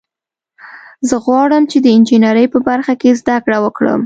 زه 1.09 1.15
غواړم 1.25 1.63
چې 1.71 1.77
د 1.81 1.87
انجینرۍ 1.97 2.45
په 2.53 2.59
برخه 2.69 2.93
کې 3.01 3.17
زده 3.21 3.37
کړه 3.45 3.57
وکړم 3.61 3.99